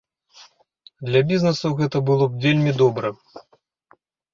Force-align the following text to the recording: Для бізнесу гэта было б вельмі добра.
Для 1.11 1.21
бізнесу 1.33 1.73
гэта 1.85 1.97
было 2.11 2.25
б 2.33 2.45
вельмі 2.49 2.71
добра. 2.85 3.17